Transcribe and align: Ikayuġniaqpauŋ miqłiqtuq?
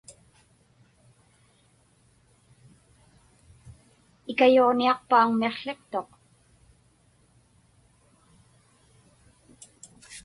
Ikayuġniaqpauŋ 4.31 5.27
miqłiqtuq? 5.39 6.09